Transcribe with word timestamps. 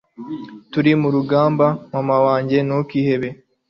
Turi 0.71 0.91
murugamba 1.01 1.67
mama 1.93 2.15
wanjye 2.25 2.57
ntukihebe 2.67 3.29